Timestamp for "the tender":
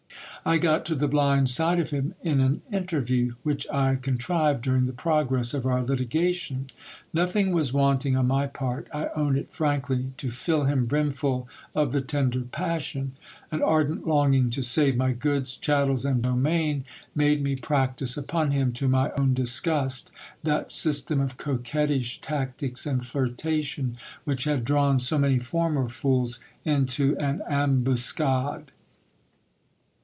11.91-12.41